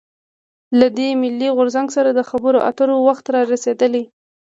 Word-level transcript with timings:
له 0.79 0.87
دې 0.97 1.07
«ملي 1.21 1.49
غورځنګ» 1.57 1.87
سره 1.97 2.09
د 2.13 2.19
خبرواترو 2.29 2.95
وخت 3.07 3.25
رارسېدلی. 3.35 4.03